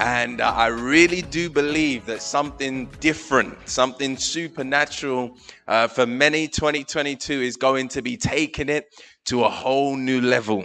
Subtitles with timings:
[0.00, 5.36] And uh, I really do believe that something different, something supernatural
[5.68, 8.94] uh, for many 2022 is going to be taking it
[9.26, 10.64] to a whole new level.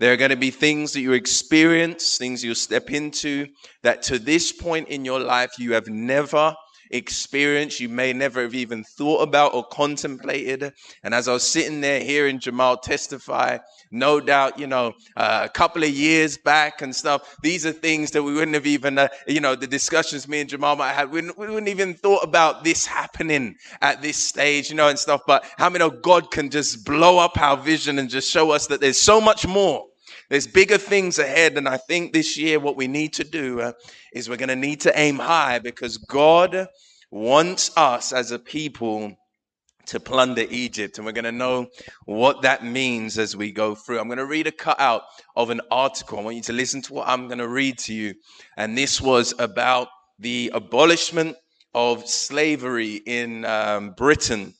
[0.00, 3.46] There are going to be things that you experience, things you'll step into
[3.82, 6.54] that to this point in your life you have never
[6.90, 10.72] experienced, you may never have even thought about or contemplated.
[11.02, 13.58] And as I was sitting there hearing Jamal testify,
[13.94, 18.10] no doubt, you know, uh, a couple of years back and stuff, these are things
[18.10, 21.10] that we wouldn't have even, uh, you know, the discussions me and Jamal might have,
[21.10, 24.98] we wouldn't, we wouldn't even thought about this happening at this stage, you know, and
[24.98, 25.22] stuff.
[25.26, 28.66] But how many know God can just blow up our vision and just show us
[28.66, 29.86] that there's so much more
[30.30, 31.56] there's bigger things ahead.
[31.58, 33.72] And I think this year, what we need to do uh,
[34.12, 36.66] is we're going to need to aim high because God
[37.10, 39.16] wants us as a people
[39.86, 40.98] to plunder Egypt.
[40.98, 41.68] And we're going to know
[42.06, 43.98] what that means as we go through.
[43.98, 45.02] I'm going to read a cutout
[45.36, 46.18] of an article.
[46.18, 48.14] I want you to listen to what I'm going to read to you.
[48.56, 51.36] And this was about the abolishment
[51.74, 54.54] of slavery in um, Britain.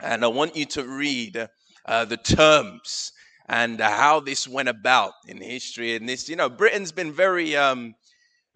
[0.00, 1.48] And I want you to read
[1.86, 3.12] uh, the terms
[3.48, 5.96] and how this went about in history.
[5.96, 7.94] And this, you know, Britain's been very, um,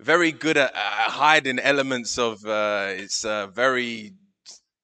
[0.00, 4.14] very good at uh, hiding elements of uh, its uh, very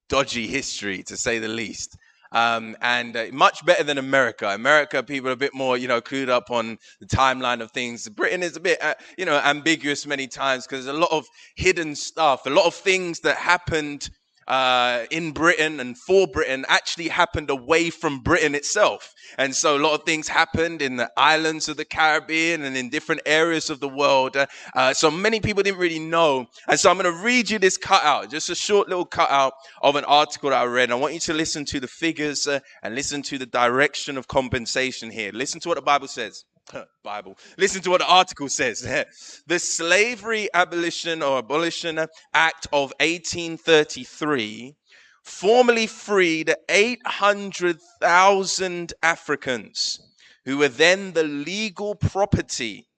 [0.09, 1.97] dodgy history, to say the least.
[2.33, 4.49] Um, and uh, much better than America.
[4.49, 8.09] America, people are a bit more, you know, clued up on the timeline of things.
[8.09, 11.27] Britain is a bit, uh, you know, ambiguous many times because there's a lot of
[11.55, 14.11] hidden stuff, a lot of things that happened
[14.47, 19.15] uh, in Britain and for Britain actually happened away from Britain itself.
[19.39, 22.91] And so a lot of things happened in the islands of the Caribbean and in
[22.91, 24.37] different areas of the world.
[24.37, 26.47] Uh, uh, so many people didn't really know.
[26.69, 29.97] And so I'm going to read you this cutout, just a short little cutout of
[29.97, 30.91] an article that I read.
[30.91, 34.29] I want you to listen to the figures uh, and listen to the direction of
[34.29, 35.31] compensation here.
[35.33, 36.45] Listen to what the Bible says.
[37.03, 37.37] Bible.
[37.59, 38.81] Listen to what the article says.
[39.47, 41.99] the Slavery Abolition or Abolition
[42.33, 44.77] Act of 1833
[45.23, 50.01] formally freed 800,000 Africans
[50.45, 52.89] who were then the legal property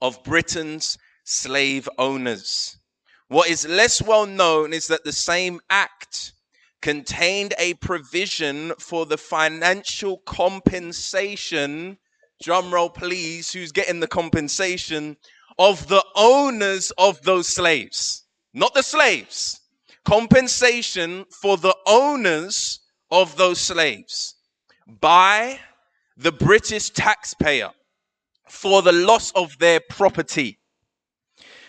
[0.00, 2.78] of Britain's slave owners.
[3.28, 6.32] What is less well known is that the same act
[6.80, 11.98] contained a provision for the financial compensation
[12.42, 15.16] drum roll please, who's getting the compensation
[15.58, 19.60] of the owners of those slaves, not the slaves.
[20.04, 24.36] Compensation for the owners of those slaves
[25.00, 25.58] by
[26.16, 27.70] the British taxpayer
[28.48, 30.58] for the loss of their property.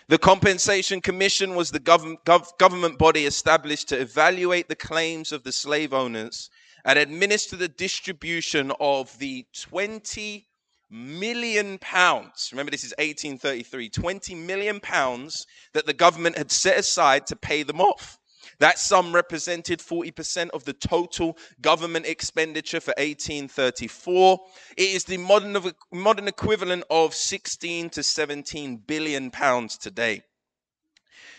[0.07, 5.43] The Compensation Commission was the gov- gov- government body established to evaluate the claims of
[5.43, 6.49] the slave owners
[6.85, 10.47] and administer the distribution of the 20
[10.89, 12.49] million pounds.
[12.51, 17.63] Remember, this is 1833 20 million pounds that the government had set aside to pay
[17.63, 18.17] them off.
[18.59, 24.39] That sum represented 40% of the total government expenditure for 1834.
[24.75, 25.55] It is the modern,
[25.93, 30.23] modern equivalent of 16 to 17 billion pounds today.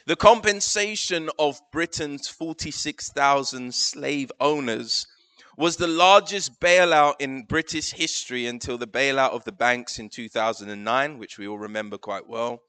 [0.07, 5.07] The compensation of Britain's 46,000 slave owners
[5.57, 11.19] was the largest bailout in British history until the bailout of the banks in 2009,
[11.19, 12.63] which we all remember quite well.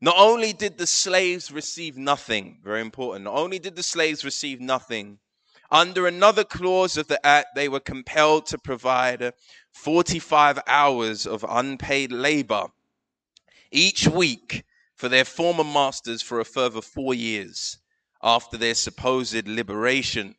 [0.00, 4.60] Not only did the slaves receive nothing, very important, not only did the slaves receive
[4.60, 5.18] nothing,
[5.70, 9.32] under another clause of the act, they were compelled to provide
[9.72, 12.66] 45 hours of unpaid labor
[13.70, 14.64] each week
[14.96, 17.78] for their former masters for a further four years
[18.22, 20.34] after their supposed liberation.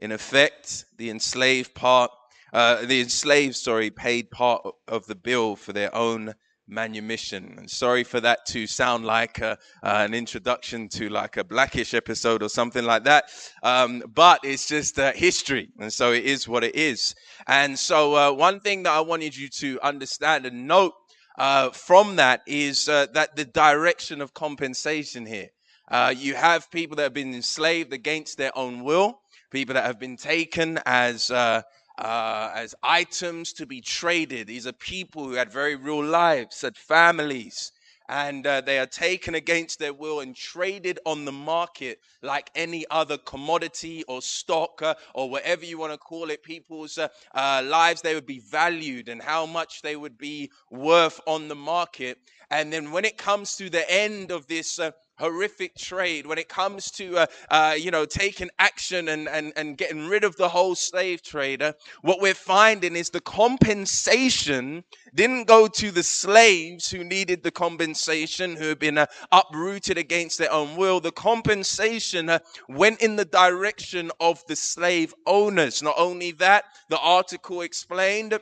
[0.00, 2.10] In effect, the enslaved part,
[2.54, 6.34] uh, the enslaved, sorry, paid part of the bill for their own
[6.66, 7.54] manumission.
[7.58, 11.92] And sorry for that to sound like a, uh, an introduction to like a Black-ish
[11.92, 13.24] episode or something like that.
[13.62, 15.68] Um, but it's just uh, history.
[15.78, 17.14] And so it is what it is.
[17.46, 20.94] And so uh, one thing that I wanted you to understand and note
[21.38, 25.48] uh, from that is uh, that the direction of compensation here.
[25.90, 29.20] Uh, you have people that have been enslaved against their own will
[29.50, 31.62] people that have been taken as uh,
[31.98, 34.46] uh, as items to be traded.
[34.46, 37.72] These are people who had very real lives, had families,
[38.10, 42.84] and uh, they are taken against their will and traded on the market like any
[42.90, 46.42] other commodity or stock uh, or whatever you want to call it.
[46.42, 51.20] People's uh, uh, lives, they would be valued and how much they would be worth
[51.26, 52.18] on the market.
[52.50, 56.48] And then when it comes to the end of this uh, horrific trade, when it
[56.48, 60.48] comes to, uh, uh, you know, taking action and, and, and getting rid of the
[60.48, 64.82] whole slave trader, what we're finding is the compensation
[65.14, 70.38] didn't go to the slaves who needed the compensation, who had been uh, uprooted against
[70.38, 70.98] their own will.
[70.98, 75.82] The compensation uh, went in the direction of the slave owners.
[75.82, 78.36] Not only that, the article explained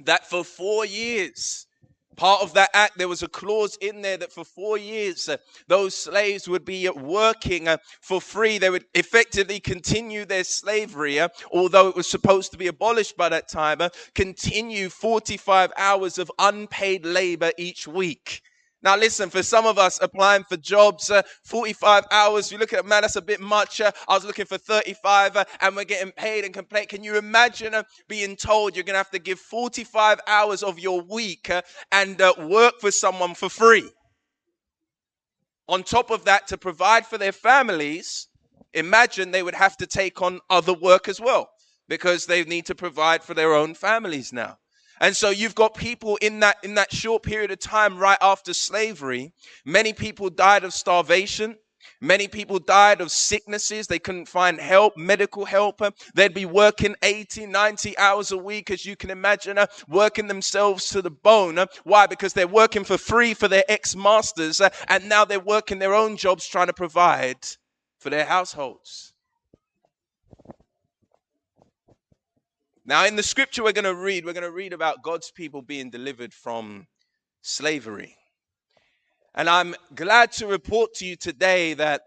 [0.00, 1.66] that for four years,
[2.16, 5.38] Part of that act, there was a clause in there that for four years, uh,
[5.66, 8.58] those slaves would be working uh, for free.
[8.58, 13.28] They would effectively continue their slavery, uh, although it was supposed to be abolished by
[13.30, 18.42] that time, uh, continue 45 hours of unpaid labor each week.
[18.82, 22.84] Now, listen, for some of us applying for jobs, uh, 45 hours, you look at,
[22.84, 23.80] man, that's a bit much.
[23.80, 26.86] Uh, I was looking for 35 uh, and we're getting paid and complain.
[26.88, 30.80] Can you imagine uh, being told you're going to have to give 45 hours of
[30.80, 31.62] your week uh,
[31.92, 33.88] and uh, work for someone for free?
[35.68, 38.26] On top of that, to provide for their families,
[38.74, 41.50] imagine they would have to take on other work as well
[41.88, 44.58] because they need to provide for their own families now.
[45.02, 48.54] And so you've got people in that in that short period of time right after
[48.54, 49.32] slavery,
[49.64, 51.58] many people died of starvation.
[52.00, 53.88] Many people died of sicknesses.
[53.88, 55.82] They couldn't find help, medical help.
[56.14, 59.58] They'd be working 80, 90 hours a week, as you can imagine,
[59.88, 61.58] working themselves to the bone.
[61.82, 62.06] Why?
[62.06, 66.16] Because they're working for free for their ex masters, and now they're working their own
[66.16, 67.38] jobs trying to provide
[67.98, 69.11] for their households.
[72.84, 75.62] Now, in the scripture we're going to read, we're going to read about God's people
[75.62, 76.88] being delivered from
[77.40, 78.16] slavery.
[79.36, 82.02] And I'm glad to report to you today that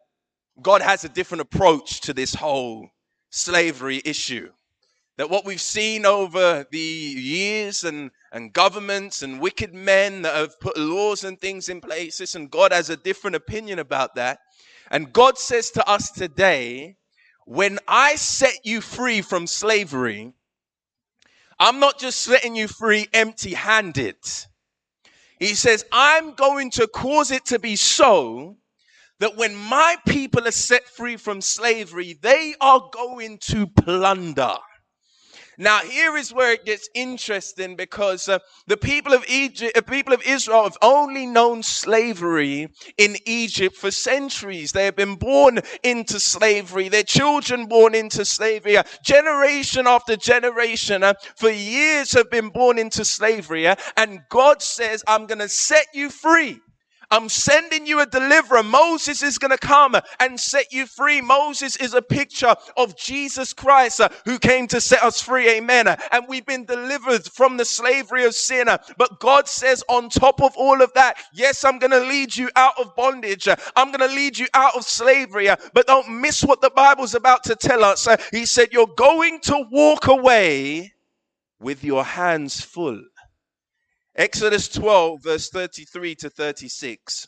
[0.62, 2.90] God has a different approach to this whole
[3.30, 4.52] slavery issue.
[5.18, 10.60] That what we've seen over the years and, and governments and wicked men that have
[10.60, 14.40] put laws and things in place, and God has a different opinion about that.
[14.92, 16.98] And God says to us today,
[17.46, 20.34] when I set you free from slavery,
[21.60, 24.18] I'm not just setting you free empty handed.
[25.40, 28.58] He says, I'm going to cause it to be so
[29.20, 34.56] that when my people are set free from slavery, they are going to plunder.
[35.58, 39.90] Now, here is where it gets interesting because uh, the people of Egypt, the uh,
[39.90, 44.72] people of Israel have only known slavery in Egypt for centuries.
[44.72, 51.04] They have been born into slavery, their children born into slavery, uh, generation after generation
[51.04, 53.68] uh, for years have been born into slavery.
[53.68, 56.60] Uh, and God says, I'm going to set you free.
[57.16, 58.62] I'm sending you a deliverer.
[58.62, 61.22] Moses is going to come and set you free.
[61.22, 65.50] Moses is a picture of Jesus Christ uh, who came to set us free.
[65.50, 65.88] Amen.
[65.88, 68.68] And we've been delivered from the slavery of sin.
[68.98, 72.50] But God says, on top of all of that, yes, I'm going to lead you
[72.58, 73.48] out of bondage.
[73.78, 75.48] I'm going to lead you out of slavery.
[75.74, 78.10] But don't miss what the Bible's about to tell us.
[78.32, 80.94] He said, You're going to walk away
[81.62, 83.02] with your hands full.
[84.16, 87.28] Exodus 12, verse 33 to 36.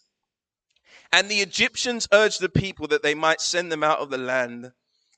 [1.11, 4.71] And the Egyptians urged the people that they might send them out of the land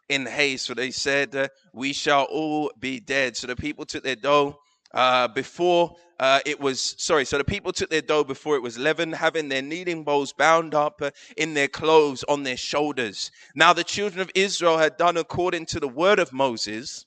[0.08, 0.68] in haste.
[0.68, 3.38] For they said, uh, We shall all be dead.
[3.38, 4.60] So the people took their dough
[4.94, 8.78] uh, before uh, it was, sorry, so the people took their dough before it was
[8.78, 13.32] leavened, having their kneading bowls bound up uh, in their clothes on their shoulders.
[13.56, 17.06] Now the children of Israel had done according to the word of Moses,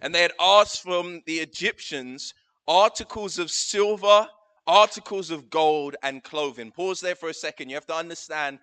[0.00, 2.32] and they had asked from the Egyptians
[2.68, 4.28] articles of silver,
[4.66, 6.70] articles of gold, and clothing.
[6.70, 7.68] Pause there for a second.
[7.68, 8.58] You have to understand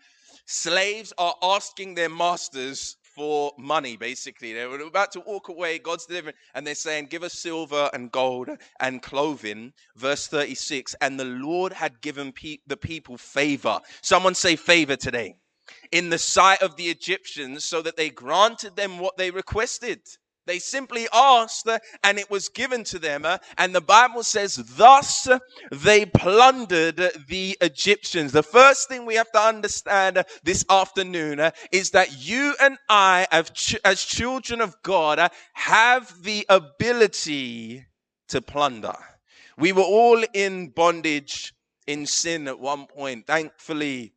[0.46, 4.54] slaves are asking their masters for money, basically.
[4.54, 8.12] They were about to walk away, God's delivering, and they're saying, Give us silver and
[8.12, 9.74] gold and clothing.
[9.96, 13.80] Verse 36 And the Lord had given pe- the people favor.
[14.02, 15.36] Someone say favor today.
[15.92, 20.02] In the sight of the Egyptians, so that they granted them what they requested.
[20.46, 21.68] They simply asked
[22.04, 23.26] and it was given to them.
[23.58, 25.28] And the Bible says, thus
[25.72, 26.98] they plundered
[27.28, 28.32] the Egyptians.
[28.32, 34.04] The first thing we have to understand this afternoon is that you and I, as
[34.04, 37.86] children of God, have the ability
[38.30, 38.96] to plunder.
[39.58, 41.54] We were all in bondage
[41.88, 43.28] in sin at one point.
[43.28, 44.14] Thankfully,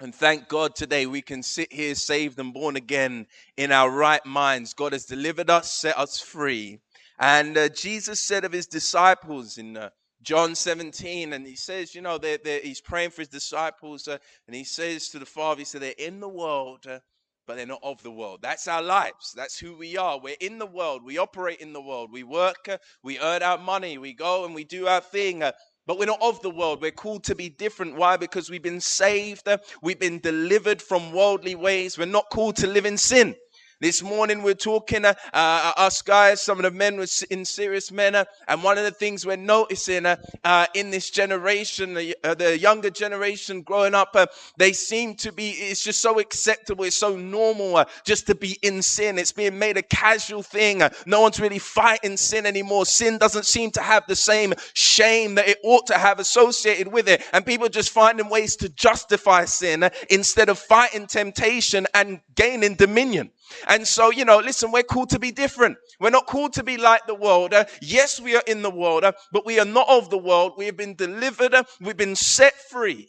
[0.00, 3.26] and thank God today we can sit here saved and born again
[3.58, 4.72] in our right minds.
[4.72, 6.80] God has delivered us, set us free.
[7.18, 9.90] And uh, Jesus said of his disciples in uh,
[10.22, 14.16] John 17, and he says, you know, they're, they're, he's praying for his disciples, uh,
[14.46, 17.00] and he says to the Father, he said, they're in the world, uh,
[17.46, 18.40] but they're not of the world.
[18.40, 19.34] That's our lives.
[19.36, 20.18] That's who we are.
[20.18, 21.04] We're in the world.
[21.04, 22.10] We operate in the world.
[22.12, 25.42] We work, uh, we earn our money, we go and we do our thing.
[25.90, 26.80] But we're not of the world.
[26.80, 27.96] We're called to be different.
[27.96, 28.16] Why?
[28.16, 29.48] Because we've been saved.
[29.82, 31.98] We've been delivered from worldly ways.
[31.98, 33.34] We're not called to live in sin.
[33.82, 37.90] This morning we're talking, uh, uh, us guys, some of the men were in serious
[37.90, 42.34] uh, and one of the things we're noticing uh, uh, in this generation, the, uh,
[42.34, 44.14] the, younger generation growing up,
[44.58, 48.82] they seem to be, it's just so acceptable, it's so normal just to be in
[48.82, 49.18] sin.
[49.18, 50.82] It's being made a casual thing.
[51.06, 52.84] no one's really fighting sin anymore.
[52.84, 57.08] Sin doesn't seem to have the same shame that it ought to have associated with
[57.08, 57.22] it.
[57.32, 63.30] And people just finding ways to justify sin instead of fighting temptation and gaining dominion.
[63.68, 65.76] And so, you know, listen, we're called to be different.
[65.98, 67.54] We're not called to be like the world.
[67.54, 70.54] Uh, yes, we are in the world, uh, but we are not of the world.
[70.56, 71.54] We have been delivered.
[71.54, 73.08] Uh, we've been set free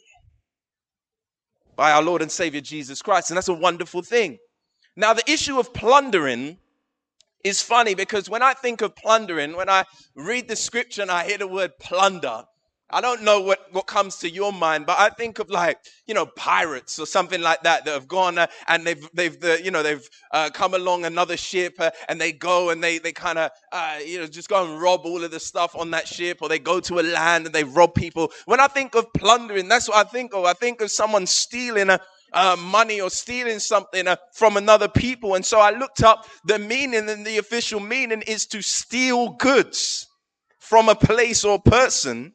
[1.76, 3.30] by our Lord and Savior Jesus Christ.
[3.30, 4.38] And that's a wonderful thing.
[4.96, 6.58] Now, the issue of plundering
[7.44, 9.84] is funny because when I think of plundering, when I
[10.14, 12.44] read the scripture and I hear the word plunder,
[12.92, 16.14] I don't know what, what comes to your mind, but I think of like, you
[16.14, 19.70] know, pirates or something like that that have gone uh, and they've, they've, the, you
[19.70, 23.38] know, they've uh, come along another ship uh, and they go and they, they kind
[23.38, 26.38] of, uh, you know, just go and rob all of the stuff on that ship
[26.42, 28.30] or they go to a land and they rob people.
[28.44, 30.44] When I think of plundering, that's what I think of.
[30.44, 32.00] I think of someone stealing a,
[32.34, 35.34] uh, money or stealing something uh, from another people.
[35.34, 40.08] And so I looked up the meaning, and the official meaning is to steal goods
[40.58, 42.32] from a place or person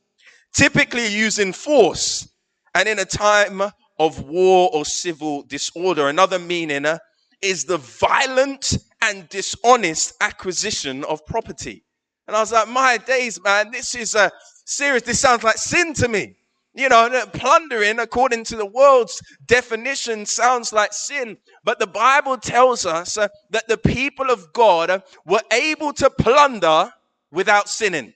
[0.57, 2.27] typically using force
[2.73, 3.61] and in a time
[3.99, 6.09] of war or civil disorder.
[6.09, 6.97] Another meaning uh,
[7.41, 11.83] is the violent and dishonest acquisition of property.
[12.27, 14.29] And I was like, my days, man, this is a uh,
[14.65, 15.03] serious.
[15.03, 16.35] This sounds like sin to me.
[16.73, 21.37] You know, plundering, according to the world's definition, sounds like sin.
[21.63, 26.91] But the Bible tells us uh, that the people of God were able to plunder
[27.31, 28.13] without sinning.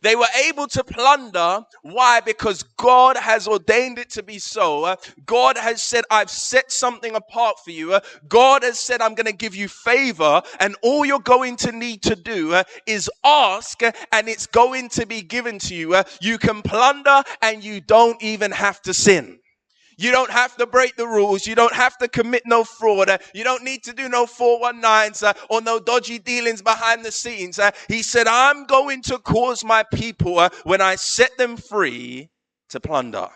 [0.00, 1.64] They were able to plunder.
[1.82, 2.20] Why?
[2.20, 4.84] Because God has ordained it to be so.
[4.84, 4.96] Uh,
[5.26, 7.94] God has said, I've set something apart for you.
[7.94, 10.42] Uh, God has said, I'm going to give you favor.
[10.60, 15.06] And all you're going to need to do uh, is ask, and it's going to
[15.06, 16.02] be given to you.
[16.20, 19.38] You can plunder, and you don't even have to sin.
[19.96, 21.46] You don't have to break the rules.
[21.46, 23.08] You don't have to commit no fraud.
[23.08, 27.12] Uh, you don't need to do no 419s uh, or no dodgy dealings behind the
[27.12, 27.58] scenes.
[27.58, 32.30] Uh, he said, I'm going to cause my people, when I set them free,
[32.70, 33.28] to plunder.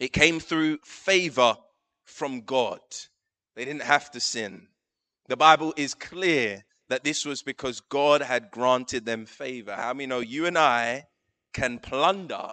[0.00, 1.56] It came through favor
[2.04, 2.80] from God.
[3.54, 4.66] They didn't have to sin.
[5.28, 9.72] The Bible is clear that this was because God had granted them favor.
[9.72, 11.04] How many know you and I
[11.52, 12.52] can plunder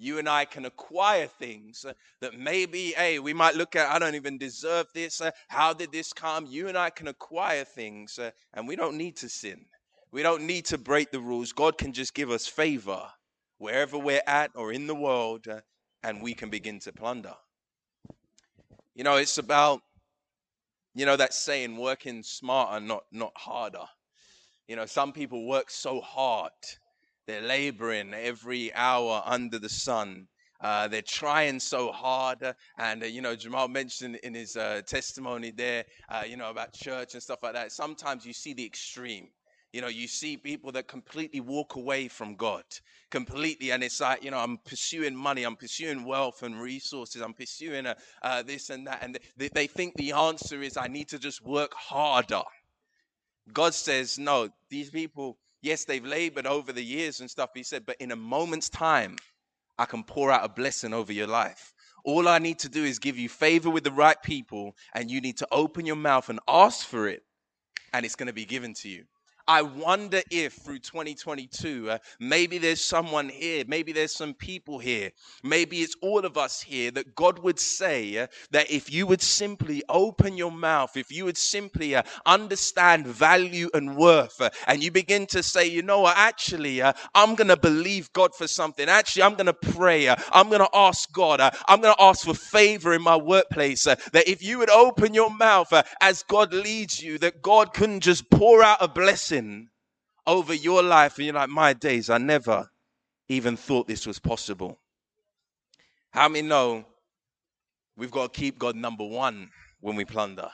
[0.00, 1.84] you and I can acquire things
[2.22, 5.20] that maybe, hey, we might look at, I don't even deserve this.
[5.20, 6.46] Uh, how did this come?
[6.46, 9.66] You and I can acquire things uh, and we don't need to sin.
[10.10, 11.52] We don't need to break the rules.
[11.52, 13.02] God can just give us favor
[13.58, 15.60] wherever we're at or in the world uh,
[16.02, 17.34] and we can begin to plunder.
[18.94, 19.82] You know, it's about,
[20.94, 23.84] you know, that saying, working smarter, not, not harder.
[24.66, 26.52] You know, some people work so hard
[27.30, 30.26] they're laboring every hour under the sun.
[30.60, 32.42] Uh, they're trying so hard.
[32.42, 36.50] Uh, and, uh, you know, Jamal mentioned in his uh, testimony there, uh, you know,
[36.50, 37.70] about church and stuff like that.
[37.70, 39.28] Sometimes you see the extreme.
[39.72, 42.64] You know, you see people that completely walk away from God
[43.12, 43.70] completely.
[43.70, 47.86] And it's like, you know, I'm pursuing money, I'm pursuing wealth and resources, I'm pursuing
[47.86, 49.04] uh, this and that.
[49.04, 52.42] And they think the answer is I need to just work harder.
[53.52, 57.50] God says, no, these people Yes, they've labored over the years and stuff.
[57.54, 59.16] He said, but in a moment's time,
[59.78, 61.72] I can pour out a blessing over your life.
[62.04, 65.20] All I need to do is give you favor with the right people, and you
[65.20, 67.22] need to open your mouth and ask for it,
[67.92, 69.04] and it's going to be given to you.
[69.50, 75.10] I wonder if through 2022, uh, maybe there's someone here, maybe there's some people here,
[75.42, 79.20] maybe it's all of us here that God would say uh, that if you would
[79.20, 84.84] simply open your mouth, if you would simply uh, understand value and worth, uh, and
[84.84, 88.46] you begin to say, you know what, actually, uh, I'm going to believe God for
[88.46, 88.88] something.
[88.88, 90.06] Actually, I'm going to pray.
[90.06, 91.40] Uh, I'm going to ask God.
[91.40, 93.82] I'm going to ask for favor in my workplace.
[93.82, 98.30] that if you would open your mouth as God leads you, that God couldn't just
[98.30, 99.39] pour out a blessing
[100.26, 102.70] over your life, and you're like, my days, I never
[103.28, 104.78] even thought this was possible.
[106.10, 106.84] How many know
[107.96, 110.50] we've got to keep God number one when we plunder?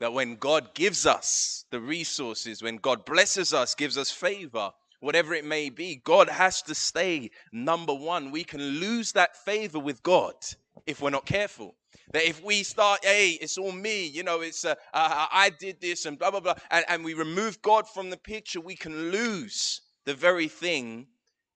[0.00, 5.34] That when God gives us the resources, when God blesses us, gives us favor, whatever
[5.34, 8.30] it may be, God has to stay number one.
[8.30, 10.34] We can lose that favor with God
[10.86, 11.74] if we're not careful.
[12.12, 15.80] That if we start, hey, it's all me, you know, it's uh, uh, I did
[15.80, 19.10] this and blah blah blah, and, and we remove God from the picture, we can
[19.10, 21.06] lose the very thing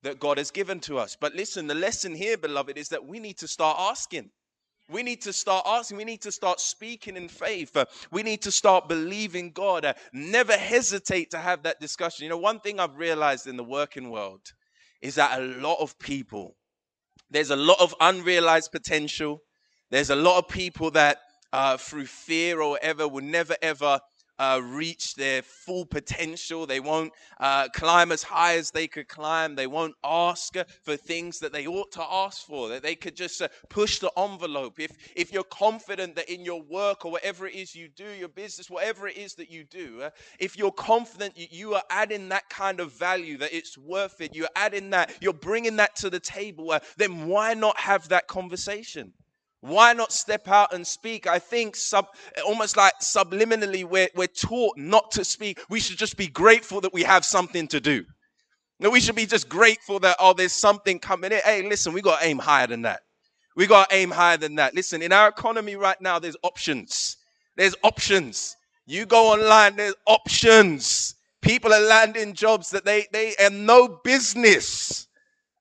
[0.02, 1.16] that God has given to us.
[1.20, 4.30] But listen, the lesson here, beloved, is that we need to start asking.
[4.90, 5.98] We need to start asking.
[5.98, 7.76] We need to start speaking in faith.
[8.10, 9.94] We need to start believing God.
[10.12, 12.24] Never hesitate to have that discussion.
[12.24, 14.40] You know, one thing I've realized in the working world
[15.02, 16.56] is that a lot of people,
[17.30, 19.42] there's a lot of unrealized potential.
[19.90, 21.18] There's a lot of people that,
[21.52, 24.00] uh, through fear or whatever, will never ever
[24.38, 26.66] uh, reach their full potential.
[26.66, 29.54] They won't uh, climb as high as they could climb.
[29.54, 32.68] They won't ask for things that they ought to ask for.
[32.68, 34.80] That they could just uh, push the envelope.
[34.80, 38.28] If if you're confident that in your work or whatever it is you do, your
[38.28, 42.28] business, whatever it is that you do, uh, if you're confident you, you, are adding
[42.30, 46.10] that kind of value, that it's worth it, you're adding that, you're bringing that to
[46.10, 49.12] the table, uh, then why not have that conversation?
[49.60, 51.26] Why not step out and speak?
[51.26, 52.06] I think sub,
[52.46, 55.60] almost like subliminally, we're, we're taught not to speak.
[55.68, 58.04] We should just be grateful that we have something to do.
[58.80, 61.40] No, we should be just grateful that, oh, there's something coming in.
[61.44, 63.00] Hey, listen, we got to aim higher than that.
[63.56, 64.74] We got to aim higher than that.
[64.76, 67.16] Listen, in our economy right now, there's options.
[67.56, 68.56] There's options.
[68.86, 71.16] You go online, there's options.
[71.42, 75.08] People are landing jobs that they, they have no business,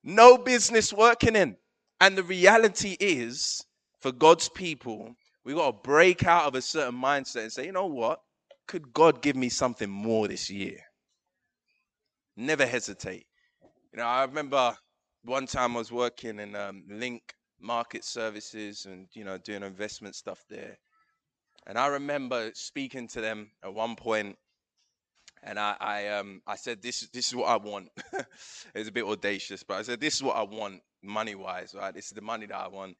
[0.03, 1.57] no business working in.
[1.99, 3.65] And the reality is,
[3.99, 7.71] for God's people, we got to break out of a certain mindset and say, you
[7.71, 8.21] know what?
[8.67, 10.79] Could God give me something more this year?
[12.35, 13.25] Never hesitate.
[13.93, 14.77] You know, I remember
[15.23, 20.15] one time I was working in um, Link Market Services and, you know, doing investment
[20.15, 20.77] stuff there.
[21.65, 24.37] And I remember speaking to them at one point,
[25.43, 27.89] and I, I, um, I said, "This, this is what I want."
[28.75, 31.93] it's a bit audacious, but I said, "This is what I want, money-wise, right?
[31.93, 32.95] This is the money that I want."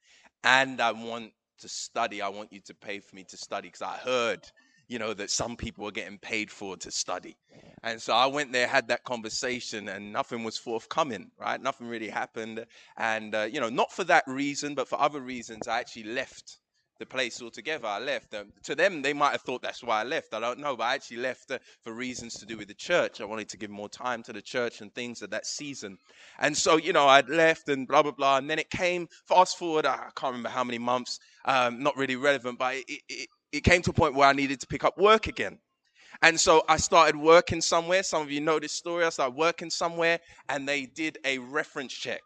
[0.47, 2.21] And I want to study.
[2.21, 4.49] I want you to pay for me to study because I heard,
[4.87, 7.35] you know, that some people were getting paid for to study.
[7.83, 11.61] And so I went there, had that conversation, and nothing was forthcoming, right?
[11.61, 12.65] Nothing really happened.
[12.95, 16.59] And, uh, you know, not for that reason, but for other reasons, I actually left
[16.99, 17.87] the place altogether.
[17.87, 18.33] I left.
[18.33, 20.33] Um, to them, they might have thought that's why I left.
[20.33, 23.21] I don't know, but I actually left uh, for reasons to do with the church.
[23.21, 25.97] I wanted to give more time to the church and things at that season.
[26.39, 28.37] And so, you know, I'd left and blah, blah, blah.
[28.37, 32.15] And then it came, fast forward, I can't remember how many months, um, not really
[32.15, 34.97] relevant, but it, it, it came to a point where I needed to pick up
[34.97, 35.59] work again.
[36.21, 38.01] And so I started working somewhere.
[38.01, 39.05] Some of you know this story.
[39.05, 42.21] I started working somewhere and they did a reference check.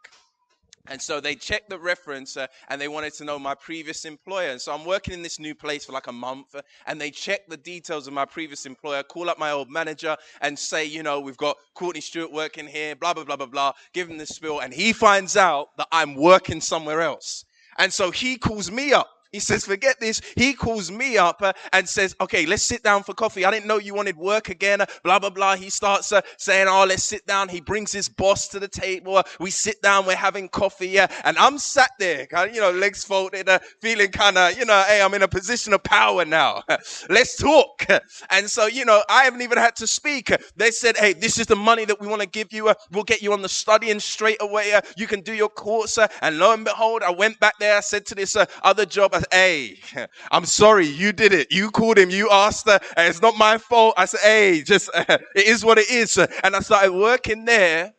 [0.87, 4.49] And so they checked the reference uh, and they wanted to know my previous employer.
[4.49, 7.11] And so I'm working in this new place for like a month uh, and they
[7.11, 11.03] check the details of my previous employer, call up my old manager and say, you
[11.03, 14.25] know, we've got Courtney Stewart working here, blah, blah, blah, blah, blah, give him the
[14.25, 14.59] spill.
[14.61, 17.45] And he finds out that I'm working somewhere else.
[17.77, 20.21] And so he calls me up he says, forget this.
[20.35, 23.45] He calls me up uh, and says, okay, let's sit down for coffee.
[23.45, 24.81] I didn't know you wanted work again.
[24.81, 25.55] Uh, blah, blah, blah.
[25.55, 27.47] He starts uh, saying, oh, let's sit down.
[27.47, 29.17] He brings his boss to the table.
[29.17, 30.05] Uh, we sit down.
[30.05, 30.99] We're having coffee.
[30.99, 35.01] Uh, and I'm sat there, you know, legs folded, feeling kind of, you know, hey,
[35.01, 36.63] I'm in a position of power now.
[37.09, 37.85] let's talk.
[38.29, 40.31] And so, you know, I haven't even had to speak.
[40.57, 42.73] They said, hey, this is the money that we want to give you.
[42.91, 44.77] we'll get you on the studying straight away.
[44.97, 45.97] you can do your course.
[46.21, 47.77] and lo and behold, I went back there.
[47.77, 49.79] I said to this other job, hey,
[50.31, 51.51] I'm sorry, you did it.
[51.51, 53.95] You called him, you asked her, it's not my fault.
[53.97, 55.05] I said, hey, just, uh,
[55.35, 56.17] it is what it is.
[56.17, 57.93] And I started working there.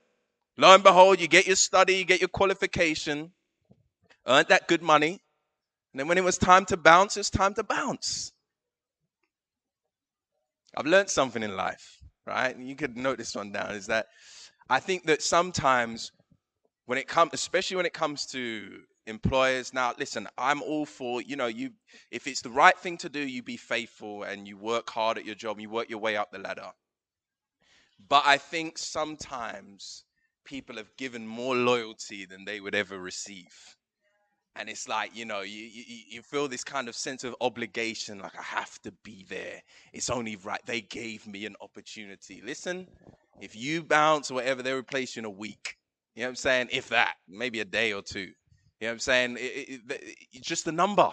[0.57, 3.33] Lo and behold, you get your study, you get your qualification,
[4.27, 5.21] earned that good money.
[5.93, 8.33] And then when it was time to bounce, it's time to bounce.
[10.77, 12.55] I've learned something in life, right?
[12.57, 14.07] And you could note this one down is that
[14.71, 16.13] I think that sometimes
[16.87, 19.75] when it comes, especially when it comes to employers.
[19.75, 21.71] Now listen i'm all for you know you
[22.11, 25.25] if it's the right thing to do you be faithful and you work hard at
[25.25, 26.71] your job you work your way up the ladder.
[28.09, 30.05] But i think sometimes
[30.45, 33.55] people have given more loyalty than they would ever receive.
[34.57, 38.19] And it's like you know you, you, you feel this kind of sense of obligation
[38.19, 39.63] like i have to be there.
[39.93, 40.61] It's only right.
[40.67, 42.43] They gave me an opportunity.
[42.45, 42.87] Listen
[43.41, 45.77] if you bounce or whatever they replace you in a week.
[46.15, 46.69] You know what i'm saying?
[46.71, 48.33] If that maybe a day or two
[48.83, 49.37] you know what I'm saying?
[49.37, 51.09] It, it, it, it's just a number.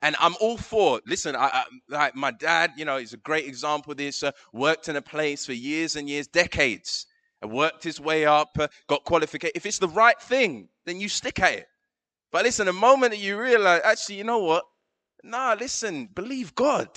[0.00, 1.00] And I'm all for.
[1.08, 4.22] Listen, I, I, like my dad, you know, he's a great example of this.
[4.22, 7.06] Uh, worked in a place for years and years, decades,
[7.42, 9.50] and worked his way up, uh, got qualified.
[9.56, 11.66] If it's the right thing, then you stick at it.
[12.30, 14.62] But listen, the moment that you realize, actually, you know what?
[15.24, 16.90] Nah, listen, believe God.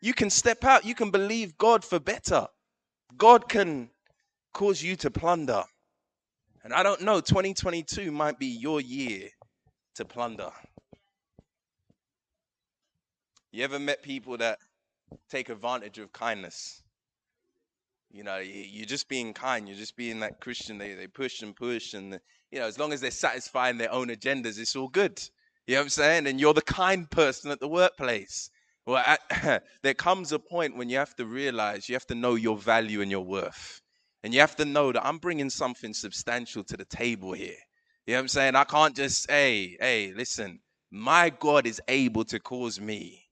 [0.00, 0.84] You can step out.
[0.84, 2.46] You can believe God for better.
[3.16, 3.90] God can
[4.54, 5.64] cause you to plunder.
[6.66, 9.28] And I don't know, 2022 might be your year
[9.94, 10.50] to plunder.
[13.52, 14.58] You ever met people that
[15.30, 16.82] take advantage of kindness?
[18.10, 19.68] You know, you're just being kind.
[19.68, 20.76] You're just being that Christian.
[20.76, 21.94] They, they push and push.
[21.94, 22.18] And,
[22.50, 25.22] you know, as long as they're satisfying their own agendas, it's all good.
[25.68, 26.26] You know what I'm saying?
[26.26, 28.50] And you're the kind person at the workplace.
[28.86, 32.34] Well, at, there comes a point when you have to realize, you have to know
[32.34, 33.82] your value and your worth.
[34.26, 37.54] And you have to know that I'm bringing something substantial to the table here.
[38.06, 38.56] You know what I'm saying?
[38.56, 40.58] I can't just, hey, hey, listen,
[40.90, 43.22] my God is able to cause me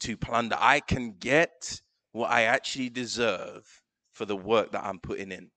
[0.00, 0.56] to plunder.
[0.58, 3.62] I can get what I actually deserve
[4.10, 5.52] for the work that I'm putting in.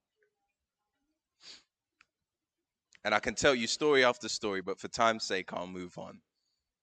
[3.03, 6.19] And I can tell you story after story, but for time's sake, I'll move on.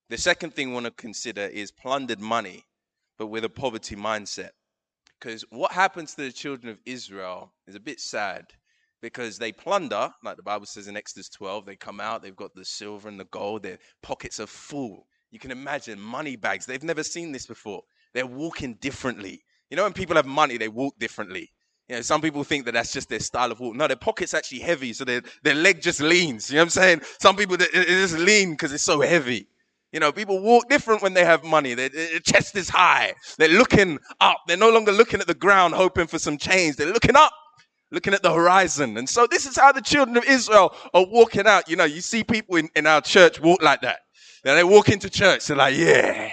[0.08, 2.64] The second thing we want to consider is plundered money,
[3.18, 4.50] but with a poverty mindset.
[5.20, 8.46] Because what happens to the children of Israel is a bit sad
[9.02, 12.54] because they plunder, like the Bible says in Exodus 12, they come out, they've got
[12.54, 15.06] the silver and the gold, their pockets are full.
[15.30, 16.66] You can imagine money bags.
[16.66, 17.82] They've never seen this before.
[18.14, 19.42] They're walking differently.
[19.70, 21.50] You know, when people have money, they walk differently.
[21.88, 23.74] You know, some people think that that's just their style of walk.
[23.74, 26.50] No, their pocket's actually heavy, so their, their leg just leans.
[26.50, 27.00] You know what I'm saying?
[27.20, 29.48] Some people, it, it just lean because it's so heavy.
[29.92, 31.74] You know, people walk different when they have money.
[31.74, 33.14] Their, their chest is high.
[33.38, 34.38] They're looking up.
[34.46, 36.76] They're no longer looking at the ground hoping for some change.
[36.76, 37.32] They're looking up,
[37.90, 38.96] looking at the horizon.
[38.96, 41.68] And so this is how the children of Israel are walking out.
[41.68, 44.00] You know, you see people in, in our church walk like that.
[44.44, 45.46] Then they walk into church.
[45.46, 46.30] They're like, yeah.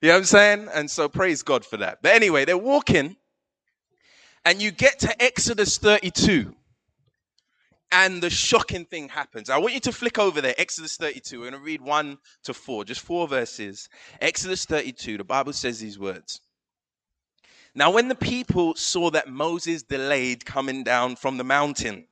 [0.00, 0.68] You know what I'm saying?
[0.74, 1.98] And so praise God for that.
[2.02, 3.16] But anyway, they're walking
[4.44, 6.54] and you get to Exodus 32.
[7.90, 9.48] And the shocking thing happens.
[9.48, 11.38] I want you to flick over there, Exodus 32.
[11.40, 13.88] We're going to read 1 to 4, just four verses.
[14.20, 16.40] Exodus 32, the Bible says these words.
[17.74, 22.06] Now, when the people saw that Moses delayed coming down from the mountain,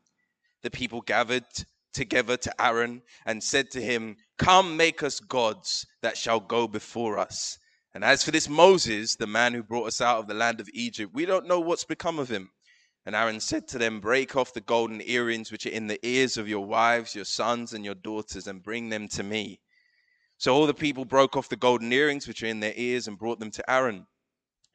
[0.62, 1.45] the people gathered
[1.93, 7.19] together to Aaron and said to him, Come, make us gods that shall go before
[7.19, 7.59] us.
[7.95, 10.69] And as for this Moses, the man who brought us out of the land of
[10.73, 12.51] Egypt, we don't know what's become of him.
[13.07, 16.37] And Aaron said to them, Break off the golden earrings which are in the ears
[16.37, 19.61] of your wives, your sons, and your daughters, and bring them to me.
[20.38, 23.16] So all the people broke off the golden earrings which are in their ears and
[23.16, 24.09] brought them to Aaron.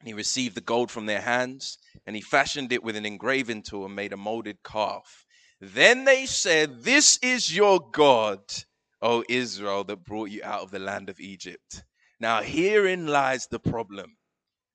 [0.00, 3.64] And he received the gold from their hands, and he fashioned it with an engraving
[3.64, 5.26] tool and made a molded calf.
[5.60, 8.40] Then they said, This is your God,
[9.02, 11.84] O Israel, that brought you out of the land of Egypt.
[12.18, 14.16] Now, herein lies the problem.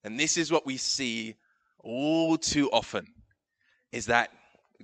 [0.03, 1.35] And this is what we see
[1.79, 3.07] all too often
[3.91, 4.29] is that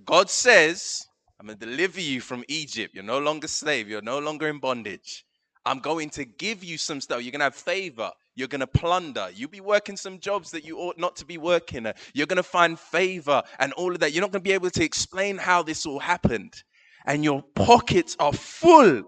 [0.06, 1.08] God says,
[1.40, 2.94] I'm going to deliver you from Egypt.
[2.94, 3.90] You're no longer slave.
[3.90, 5.26] You're no longer in bondage.
[5.66, 7.22] I'm going to give you some stuff.
[7.22, 8.12] You're going to have favor.
[8.36, 9.30] You're going to plunder.
[9.34, 11.88] You'll be working some jobs that you ought not to be working.
[12.14, 14.12] You're going to find favor and all of that.
[14.12, 16.64] You're not going to be able to explain how this all happened.
[17.06, 19.04] And your pockets are full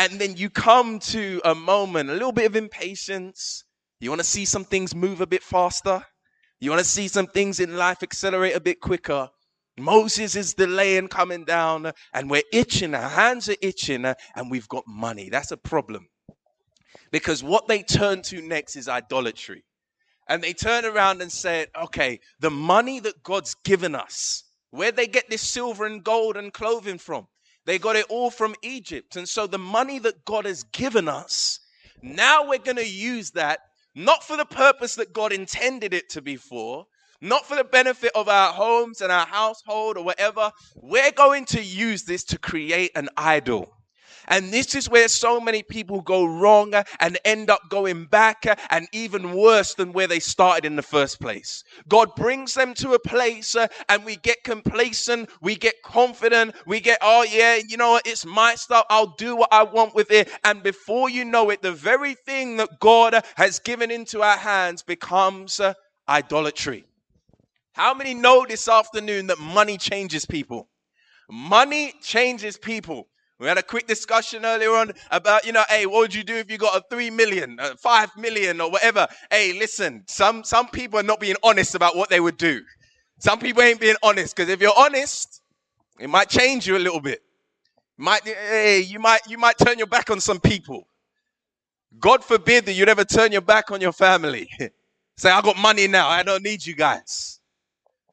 [0.00, 3.64] and then you come to a moment, a little bit of impatience.
[4.00, 6.02] You want to see some things move a bit faster.
[6.60, 9.30] You want to see some things in life accelerate a bit quicker.
[9.78, 12.94] Moses is delaying coming down, and we're itching.
[12.94, 15.30] Our hands are itching, and we've got money.
[15.30, 16.08] That's a problem.
[17.10, 19.64] Because what they turn to next is idolatry.
[20.28, 25.06] And they turn around and say, okay, the money that God's given us, where they
[25.06, 27.26] get this silver and gold and clothing from?
[27.64, 29.16] They got it all from Egypt.
[29.16, 31.58] And so the money that God has given us,
[32.02, 33.60] now we're going to use that
[33.94, 36.86] not for the purpose that God intended it to be for,
[37.20, 40.50] not for the benefit of our homes and our household or whatever.
[40.76, 43.72] We're going to use this to create an idol.
[44.28, 48.88] And this is where so many people go wrong and end up going back and
[48.92, 51.64] even worse than where they started in the first place.
[51.88, 56.80] God brings them to a place uh, and we get complacent, we get confident, we
[56.80, 60.10] get, oh yeah, you know what, it's my stuff, I'll do what I want with
[60.10, 60.28] it.
[60.44, 64.82] And before you know it, the very thing that God has given into our hands
[64.82, 65.74] becomes uh,
[66.08, 66.84] idolatry.
[67.72, 70.68] How many know this afternoon that money changes people?
[71.30, 73.06] Money changes people.
[73.40, 76.34] We had a quick discussion earlier on about, you know, hey, what would you do
[76.34, 79.08] if you got a three million, a five million, or whatever?
[79.30, 82.60] Hey, listen, some some people are not being honest about what they would do.
[83.18, 85.40] Some people ain't being honest because if you're honest,
[85.98, 87.22] it might change you a little bit.
[87.96, 90.86] Might hey, you might you might turn your back on some people.
[91.98, 94.50] God forbid that you'd ever turn your back on your family.
[95.16, 96.08] Say, I got money now.
[96.08, 97.40] I don't need you guys.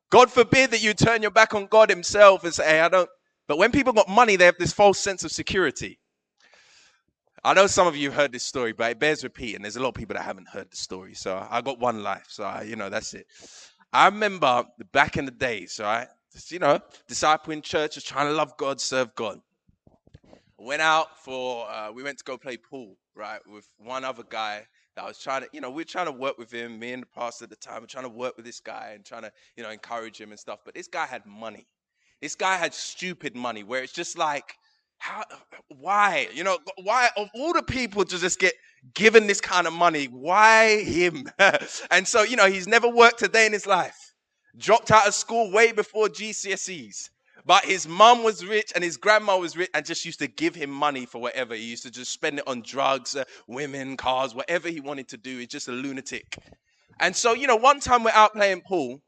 [0.09, 3.09] God forbid that you turn your back on God Himself and say, Hey, I don't,
[3.47, 5.99] but when people got money, they have this false sense of security.
[7.43, 9.61] I know some of you heard this story, but it bears repeating.
[9.61, 11.13] There's a lot of people that haven't heard the story.
[11.13, 12.25] So I got one life.
[12.29, 13.27] So, I, you know, that's it.
[13.93, 16.07] I remember back in the days, right?
[16.37, 16.79] just, you know,
[17.09, 19.39] discipling church, just trying to love God, serve God.
[20.57, 24.65] Went out for, uh, we went to go play pool, right, with one other guy
[24.95, 26.93] that I was trying to, you know, we are trying to work with him, me
[26.93, 29.23] and the pastor at the time, we're trying to work with this guy and trying
[29.23, 30.59] to, you know, encourage him and stuff.
[30.65, 31.67] But this guy had money.
[32.21, 34.55] This guy had stupid money where it's just like,
[34.97, 35.23] how,
[35.69, 36.27] why?
[36.33, 38.53] You know, why of all the people to just get
[38.93, 41.29] given this kind of money, why him?
[41.91, 44.13] and so, you know, he's never worked a day in his life.
[44.57, 47.09] Dropped out of school way before GCSEs.
[47.45, 50.53] But his mum was rich and his grandma was rich and just used to give
[50.53, 51.55] him money for whatever.
[51.55, 55.17] He used to just spend it on drugs, uh, women, cars, whatever he wanted to
[55.17, 55.37] do.
[55.37, 56.37] He's just a lunatic.
[56.99, 59.01] And so, you know, one time we're out playing pool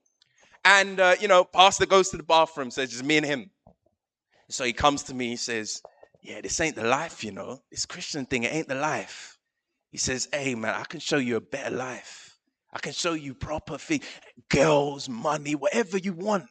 [0.66, 3.50] and, uh, you know, pastor goes to the bathroom, says, just me and him.
[4.50, 5.82] So he comes to me, he says,
[6.22, 7.62] yeah, this ain't the life, you know.
[7.72, 9.38] This Christian thing, it ain't the life.
[9.92, 12.38] He says, hey, man, I can show you a better life.
[12.74, 14.06] I can show you proper things,
[14.50, 16.46] girls, money, whatever you want.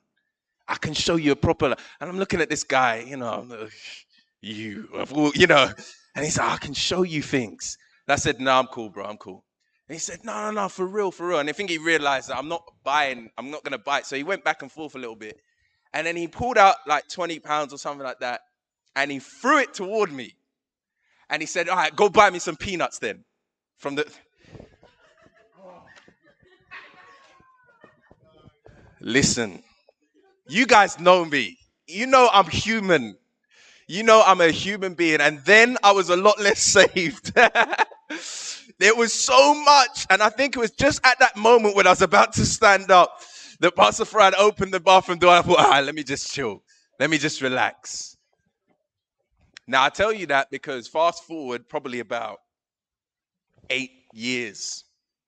[0.67, 1.67] I can show you a proper.
[2.01, 3.69] And I'm looking at this guy, you know,
[4.41, 4.89] you,
[5.35, 5.71] you know,
[6.15, 7.79] and he's like, I can show you things.
[8.07, 9.05] And I said, No, I'm cool, bro.
[9.05, 9.45] I'm cool.
[9.89, 11.39] And he said, No, no, no, for real, for real.
[11.39, 14.07] And I think he realized that I'm not buying, I'm not going to buy it.
[14.07, 15.41] So he went back and forth a little bit.
[15.95, 18.43] And then he pulled out like 20 pounds or something like that.
[18.95, 20.35] And he threw it toward me.
[21.31, 23.25] And he said, All right, go buy me some peanuts then.
[23.79, 24.07] From the.
[29.01, 29.63] Listen,
[30.49, 31.57] you guys know me.
[31.87, 33.17] You know I'm human.
[33.87, 35.23] You know I'm a human being.
[35.23, 37.33] And then I was a lot less saved.
[38.79, 40.07] there was so much.
[40.11, 42.91] And I think it was just at that moment when I was about to stand
[42.91, 43.21] up
[43.61, 45.31] that Pastor Fred opened the bathroom door.
[45.31, 46.63] I thought, all right, let me just chill.
[46.99, 48.17] Let me just relax.
[49.67, 52.39] Now, I tell you that because fast forward probably about
[53.71, 54.85] eight years.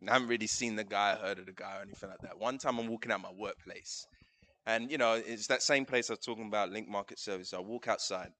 [0.09, 2.39] I haven't really seen the guy, heard of the guy, or anything like that.
[2.39, 4.07] One time I'm walking out my workplace,
[4.67, 7.53] and you know, it's that same place I was talking about, Link Market Service.
[7.53, 8.31] I walk outside,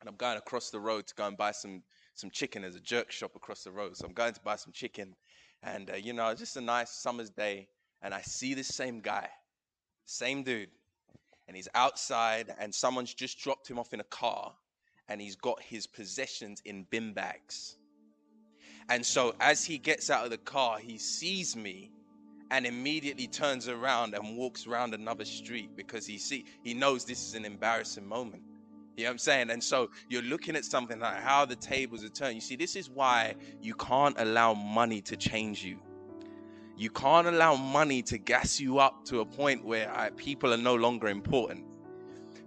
[0.00, 1.84] and I'm going across the road to go and buy some
[2.20, 2.62] some chicken.
[2.62, 5.14] There's a jerk shop across the road, so I'm going to buy some chicken,
[5.62, 7.68] and uh, you know, it's just a nice summer's day,
[8.02, 9.28] and I see this same guy,
[10.04, 10.70] same dude,
[11.48, 14.54] and he's outside, and someone's just dropped him off in a car,
[15.08, 17.76] and he's got his possessions in bin bags.
[18.88, 21.92] And so as he gets out of the car, he sees me
[22.50, 27.24] and immediately turns around and walks around another street because he see he knows this
[27.24, 28.42] is an embarrassing moment.
[28.96, 29.50] You know what I'm saying?
[29.50, 32.34] And so you're looking at something like how the tables are turned.
[32.34, 35.78] You see, this is why you can't allow money to change you.
[36.76, 40.74] You can't allow money to gas you up to a point where people are no
[40.74, 41.64] longer important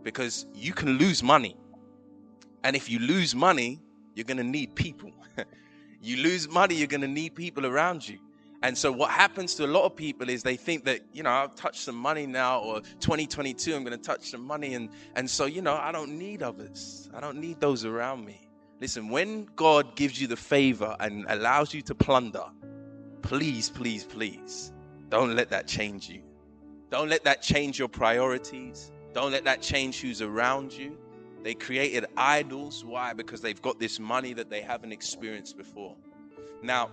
[0.04, 1.56] because you can lose money.
[2.64, 3.82] And if you lose money,
[4.16, 5.12] you're going to need people.
[6.06, 8.20] You lose money, you're going to need people around you.
[8.64, 11.30] And so what happens to a lot of people is they think that, you know,
[11.30, 15.30] I've touched some money now or 2022 I'm going to touch some money and and
[15.30, 17.10] so, you know, I don't need others.
[17.14, 18.48] I don't need those around me.
[18.80, 22.46] Listen, when God gives you the favor and allows you to plunder,
[23.22, 24.72] please, please, please
[25.10, 26.22] don't let that change you.
[26.90, 28.92] Don't let that change your priorities.
[29.14, 30.98] Don't let that change who's around you.
[31.44, 32.86] They created idols.
[32.86, 33.12] Why?
[33.12, 35.98] Because they've got this money that they haven't experienced before.
[36.62, 36.90] Now,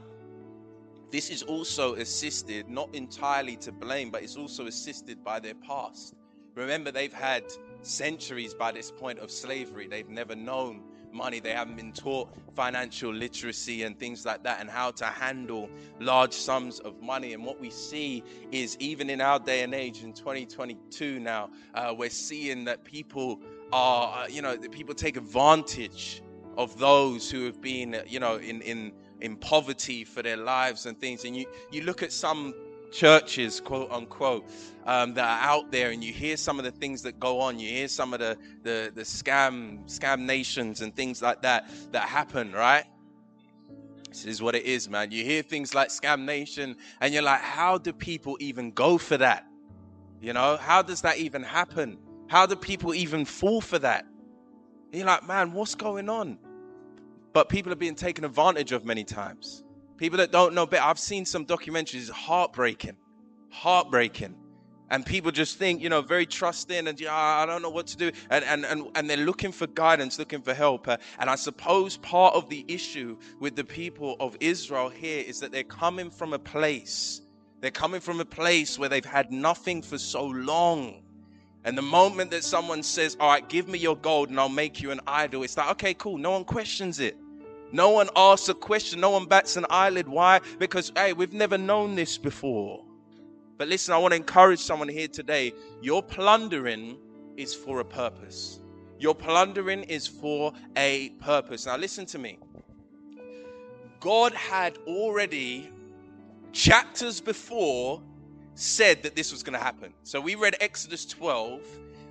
[1.11, 6.15] this is also assisted, not entirely to blame, but it's also assisted by their past.
[6.55, 7.45] Remember, they've had
[7.83, 9.87] centuries by this point of slavery.
[9.89, 11.41] They've never known money.
[11.41, 15.69] They haven't been taught financial literacy and things like that and how to handle
[15.99, 17.33] large sums of money.
[17.33, 21.95] And what we see is, even in our day and age in 2022 now, uh,
[21.97, 23.41] we're seeing that people
[23.73, 26.23] are, uh, you know, that people take advantage
[26.57, 30.99] of those who have been, you know, in in in poverty for their lives and
[30.99, 31.25] things.
[31.25, 32.55] And you you look at some
[32.93, 34.49] churches, quote unquote,
[34.87, 37.59] um, that are out there, and you hear some of the things that go on.
[37.59, 42.09] You hear some of the the the scam scam nations and things like that that
[42.09, 42.85] happen, right?
[44.09, 45.13] This is what it is, man.
[45.13, 49.17] You hear things like Scam Nation, and you're like, how do people even go for
[49.17, 49.47] that?
[50.21, 51.97] You know, how does that even happen?
[52.27, 54.05] How do people even fall for that?
[54.93, 56.37] you're like, man, what's going on?
[57.33, 59.63] But people are being taken advantage of many times.
[59.97, 60.85] People that don't know better.
[60.85, 62.97] I've seen some documentaries, heartbreaking,
[63.51, 64.35] heartbreaking.
[64.93, 67.97] And people just think, you know, very trusting and yeah, I don't know what to
[67.97, 68.11] do.
[68.29, 70.89] And, and, and, and they're looking for guidance, looking for help.
[70.89, 75.39] Uh, and I suppose part of the issue with the people of Israel here is
[75.41, 77.21] that they're coming from a place,
[77.61, 81.03] they're coming from a place where they've had nothing for so long
[81.65, 84.81] and the moment that someone says, All right, give me your gold and I'll make
[84.81, 86.17] you an idol, it's like, okay, cool.
[86.19, 87.17] No one questions it.
[87.73, 89.01] No one asks a question.
[89.01, 90.09] No one bats an eyelid.
[90.09, 90.41] Why?
[90.59, 92.85] Because, hey, we've never known this before.
[93.59, 95.53] But listen, I want to encourage someone here today.
[95.83, 96.97] Your plundering
[97.37, 98.61] is for a purpose.
[98.99, 101.67] Your plundering is for a purpose.
[101.67, 102.39] Now, listen to me.
[104.01, 105.71] God had already,
[106.53, 108.03] chapters before,
[108.61, 109.93] said that this was going to happen.
[110.05, 111.63] So we read Exodus 12.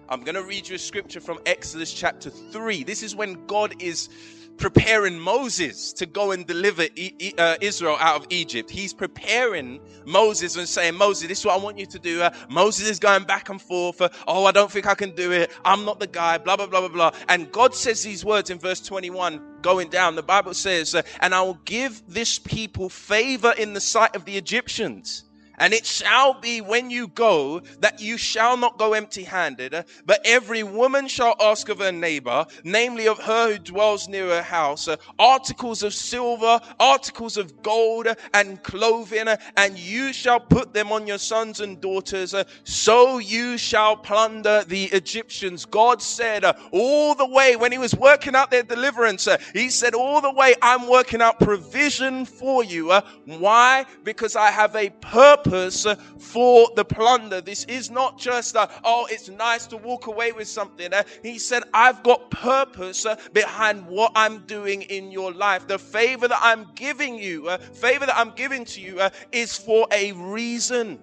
[0.10, 2.84] I'm going to read you a scripture from Exodus chapter 3.
[2.84, 4.10] This is when God is
[4.58, 6.84] preparing Moses to go and deliver
[7.38, 8.70] uh, Israel out of Egypt.
[8.70, 12.22] He's preparing Moses and saying, Moses, this is what I want you to do.
[12.22, 14.02] Uh, Moses is going back and forth.
[14.02, 15.52] Uh, oh, I don't think I can do it.
[15.64, 17.12] I'm not the guy, blah, blah, blah, blah, blah.
[17.30, 20.16] And God says these words in verse 21 going down.
[20.16, 24.26] The Bible says, uh, and I will give this people favor in the sight of
[24.26, 25.24] the Egyptians
[25.60, 30.22] and it shall be when you go that you shall not go empty handed, but
[30.24, 34.88] every woman shall ask of her neighbor, namely of her who dwells near her house,
[35.18, 41.18] articles of silver, articles of gold, and clothing, and you shall put them on your
[41.18, 42.34] sons and daughters.
[42.64, 45.66] So you shall plunder the Egyptians.
[45.66, 50.22] God said all the way when he was working out their deliverance, he said, All
[50.22, 52.94] the way I'm working out provision for you.
[53.26, 53.86] Why?
[54.04, 55.86] Because I have a purpose purpose
[56.18, 57.42] for the plunder.
[57.42, 60.94] This is not just, uh, oh, it's nice to walk away with something.
[60.94, 65.68] Uh, he said, I've got purpose uh, behind what I'm doing in your life.
[65.68, 69.58] The favor that I'm giving you, uh, favor that I'm giving to you, uh, is
[69.58, 71.00] for a reason.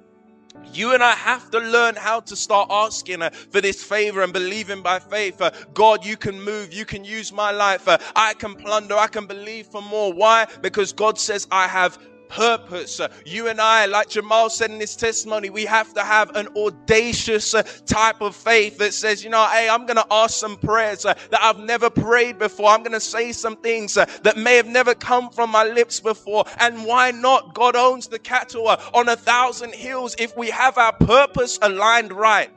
[0.73, 4.33] You and I have to learn how to start asking uh, for this favor and
[4.33, 5.41] believing by faith.
[5.41, 6.73] Uh, God, you can move.
[6.73, 7.87] You can use my life.
[7.87, 8.95] Uh, I can plunder.
[8.97, 10.13] I can believe for more.
[10.13, 10.47] Why?
[10.63, 13.01] Because God says, I have purpose.
[13.25, 17.55] You and I, like Jamal said in his testimony, we have to have an audacious
[17.87, 21.39] type of faith that says, you know, hey, I'm going to ask some prayers that
[21.41, 22.71] I've never prayed before.
[22.71, 26.45] I'm going to say some things that may have never come from my lips before.
[26.59, 27.55] And why not?
[27.55, 32.51] God owns the cattle on a thousand hills if we have our purpose aligned right.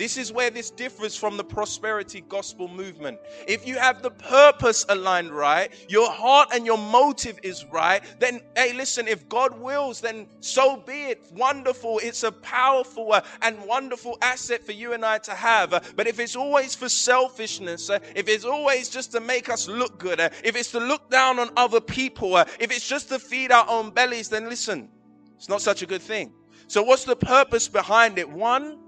[0.00, 3.18] This is where this differs from the prosperity gospel movement.
[3.46, 8.40] If you have the purpose aligned right, your heart and your motive is right, then,
[8.56, 11.30] hey, listen, if God wills, then so be it.
[11.34, 12.00] Wonderful.
[12.02, 15.74] It's a powerful uh, and wonderful asset for you and I to have.
[15.74, 19.68] Uh, but if it's always for selfishness, uh, if it's always just to make us
[19.68, 23.52] look good, if it's to look down on other people, if it's just to feed
[23.52, 24.88] our own bellies, then listen,
[25.36, 26.32] it's not such a good thing.
[26.68, 28.30] So, what's the purpose behind it?
[28.30, 28.78] One,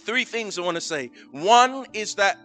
[0.00, 1.10] three things I want to say.
[1.30, 2.38] One is that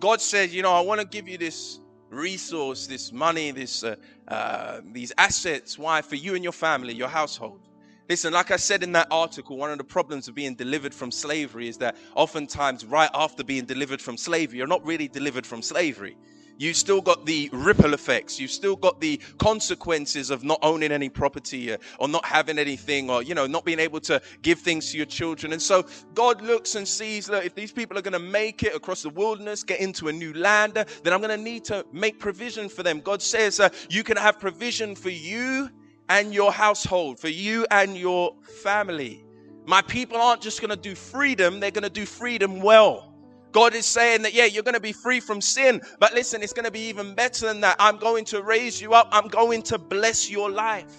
[0.00, 3.96] God says, you know, I want to give you this resource, this money, this uh,
[4.28, 5.78] uh, these assets.
[5.78, 6.02] Why?
[6.02, 7.60] For you and your family, your household.
[8.08, 11.10] Listen, like I said in that article, one of the problems of being delivered from
[11.10, 15.62] slavery is that oftentimes, right after being delivered from slavery, you're not really delivered from
[15.62, 16.16] slavery
[16.56, 18.38] you still got the ripple effects.
[18.38, 23.10] You've still got the consequences of not owning any property uh, or not having anything
[23.10, 25.52] or, you know, not being able to give things to your children.
[25.52, 28.74] And so God looks and sees, look, if these people are going to make it
[28.74, 31.84] across the wilderness, get into a new land, uh, then I'm going to need to
[31.92, 33.00] make provision for them.
[33.00, 35.70] God says uh, you can have provision for you
[36.08, 39.24] and your household, for you and your family.
[39.66, 43.13] My people aren't just going to do freedom, they're going to do freedom well.
[43.54, 46.52] God is saying that, yeah, you're going to be free from sin, but listen, it's
[46.52, 47.76] going to be even better than that.
[47.78, 50.92] I'm going to raise you up, I'm going to bless your life.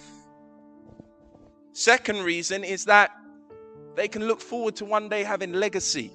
[1.74, 3.10] Second reason is that
[3.94, 6.10] they can look forward to one day having legacy.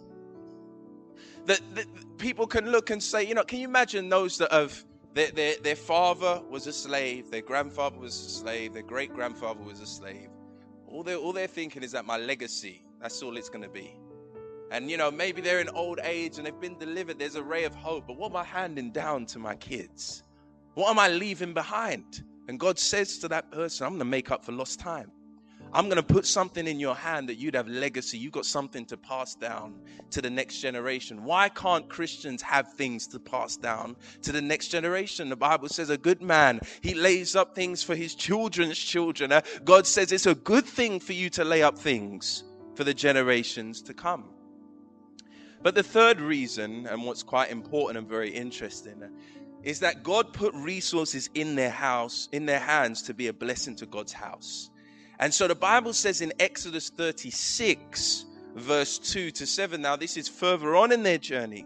[1.46, 1.86] That, that
[2.18, 5.56] people can look and say, you know, can you imagine those that have their, their,
[5.62, 9.86] their father was a slave, their grandfather was a slave, their great grandfather was a
[9.86, 10.30] slave.
[10.88, 13.96] All they're, all they're thinking is that my legacy, that's all it's going to be.
[14.72, 17.20] And you know, maybe they're in old age and they've been delivered.
[17.20, 18.08] There's a ray of hope.
[18.08, 20.24] But what am I handing down to my kids?
[20.76, 22.24] What am I leaving behind?
[22.48, 25.12] And God says to that person, I'm going to make up for lost time.
[25.74, 28.18] I'm going to put something in your hand that you'd have legacy.
[28.18, 29.76] You've got something to pass down
[30.12, 31.24] to the next generation.
[31.24, 35.30] Why can't Christians have things to pass down to the next generation?
[35.30, 39.32] The Bible says a good man, he lays up things for his children's children.
[39.32, 42.44] Uh, God says it's a good thing for you to lay up things
[42.76, 44.26] for the generations to come.
[45.64, 49.04] But the third reason, and what's quite important and very interesting,
[49.64, 53.76] is that God put resources in their house, in their hands to be a blessing
[53.78, 54.72] to God's house.
[55.20, 59.80] And so the Bible says in Exodus 36, verse 2 to 7.
[59.80, 61.66] Now, this is further on in their journey.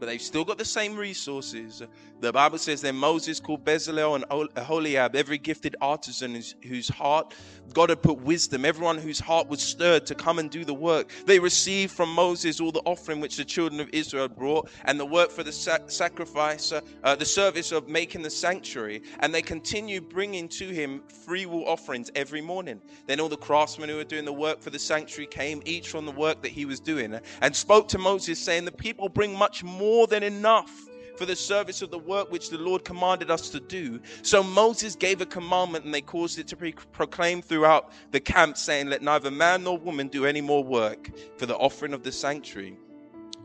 [0.00, 1.82] But they've still got the same resources.
[2.20, 7.34] The Bible says then Moses called Bezalel and Aholiab, every gifted artisan whose, whose heart
[7.74, 11.12] God had put wisdom, everyone whose heart was stirred to come and do the work.
[11.26, 15.04] They received from Moses all the offering which the children of Israel brought and the
[15.04, 19.02] work for the sacrifice, uh, uh, the service of making the sanctuary.
[19.20, 22.80] And they continued bringing to him free will offerings every morning.
[23.06, 26.06] Then all the craftsmen who were doing the work for the sanctuary came, each from
[26.06, 29.62] the work that he was doing, and spoke to Moses, saying, The people bring much
[29.62, 30.86] more more than enough
[31.16, 34.00] for the service of the work which the Lord commanded us to do.
[34.22, 38.56] So Moses gave a commandment and they caused it to be proclaimed throughout the camp,
[38.56, 42.12] saying, Let neither man nor woman do any more work for the offering of the
[42.12, 42.76] sanctuary.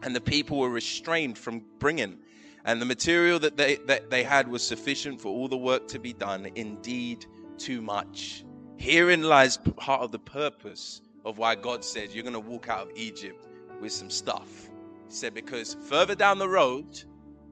[0.03, 2.19] And the people were restrained from bringing.
[2.63, 5.99] And the material that they, that they had was sufficient for all the work to
[5.99, 7.25] be done, indeed,
[7.57, 8.45] too much.
[8.77, 12.83] Herein lies part of the purpose of why God says you're going to walk out
[12.83, 13.47] of Egypt
[13.81, 14.69] with some stuff
[15.09, 17.01] said, because further down the road,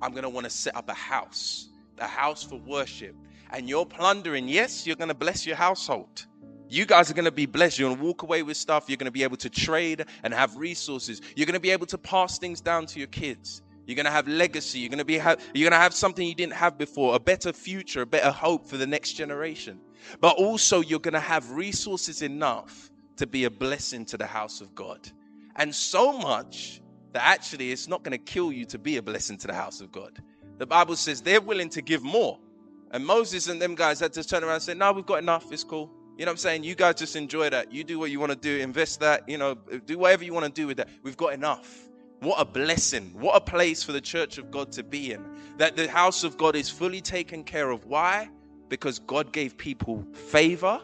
[0.02, 3.16] I'm going to want to set up a house, a house for worship.
[3.52, 4.48] And you're plundering.
[4.48, 6.26] Yes, you're going to bless your household.
[6.68, 7.78] You guys are going to be blessed.
[7.78, 8.86] You're going to walk away with stuff.
[8.88, 11.22] You're going to be able to trade and have resources.
[11.36, 13.62] You're going to be able to pass things down to your kids.
[13.86, 14.80] You're going to have legacy.
[14.80, 17.20] You're going to be ha- you're going to have something you didn't have before, a
[17.20, 19.80] better future, a better hope for the next generation.
[20.20, 24.62] But also you're going to have resources enough to be a blessing to the house
[24.62, 25.00] of God.
[25.56, 26.82] And so much
[27.14, 29.82] that actually it's not going to kill you to be a blessing to the house
[29.82, 30.22] of God.
[30.58, 32.40] The Bible says they're willing to give more.
[32.92, 35.52] And Moses and them guys had to turn around and say, No, we've got enough.
[35.52, 35.92] It's cool.
[36.18, 36.64] You know what I'm saying?
[36.64, 37.72] You guys just enjoy that.
[37.72, 40.46] You do what you want to do, invest that, you know, do whatever you want
[40.46, 40.90] to do with that.
[41.02, 41.90] We've got enough.
[42.20, 43.16] What a blessing.
[43.20, 45.26] What a place for the church of God to be in.
[45.58, 47.86] That the house of God is fully taken care of.
[47.86, 48.30] Why?
[48.70, 50.80] Because God gave people favor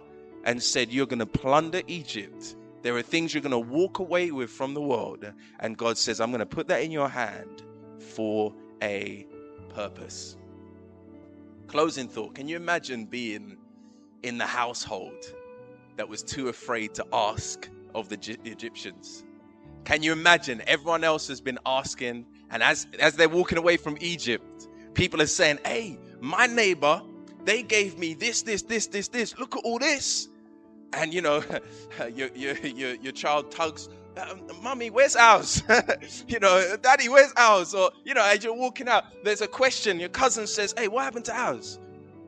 [0.46, 4.32] and said, You're going to plunder Egypt there are things you're going to walk away
[4.32, 5.26] with from the world.
[5.60, 7.64] And God says, I'm going to put that in your hand
[8.00, 9.28] for a
[9.70, 10.38] purpose.
[11.68, 13.58] Closing thought Can you imagine being
[14.24, 15.34] in the household
[15.98, 19.24] that was too afraid to ask of the Egyptians?
[19.84, 23.98] Can you imagine everyone else has been asking, and as, as they're walking away from
[24.02, 27.02] Egypt, people are saying, Hey, my neighbor,
[27.44, 29.38] they gave me this, this, this, this, this.
[29.38, 30.30] Look at all this
[30.94, 31.44] and you know
[32.14, 35.64] your, your your your child tugs um, mommy where's ours?
[36.28, 37.74] You know daddy where's ours?
[37.74, 40.00] Or you know as you're walking out there's a question.
[40.00, 41.80] Your cousin says hey what happened to ours?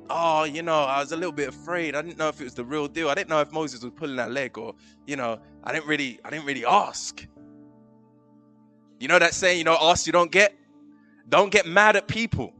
[0.09, 1.95] Oh you know i was a little bit afraid.
[1.95, 3.09] I didn't know if it was the real deal.
[3.09, 4.73] I didn't know if moses was pulling that leg or
[5.07, 7.25] you know i didn't really i didn't really ask.
[8.99, 10.55] You know that saying you know ask you don't get?
[11.27, 12.53] Don't get mad at people.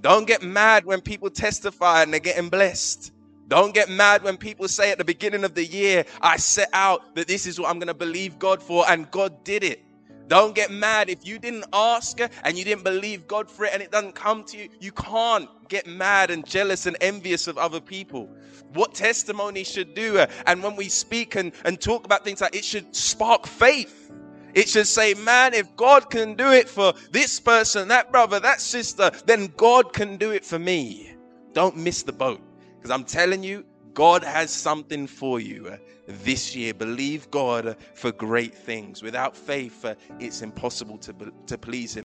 [0.00, 3.12] Don't get mad when people testify and they're getting blessed
[3.48, 7.14] don't get mad when people say at the beginning of the year, I set out
[7.14, 9.84] that this is what I'm going to believe God for, and God did it.
[10.28, 13.82] Don't get mad if you didn't ask and you didn't believe God for it and
[13.82, 14.68] it doesn't come to you.
[14.80, 18.30] You can't get mad and jealous and envious of other people.
[18.72, 22.56] What testimony should do, uh, and when we speak and, and talk about things like
[22.56, 24.10] it should spark faith.
[24.54, 28.60] It should say, man, if God can do it for this person, that brother, that
[28.60, 31.14] sister, then God can do it for me.
[31.52, 32.40] Don't miss the boat.
[32.84, 33.64] Because I'm telling you,
[33.94, 36.74] God has something for you uh, this year.
[36.74, 39.02] Believe God for great things.
[39.02, 41.14] Without faith, uh, it's impossible to,
[41.46, 42.02] to please Him.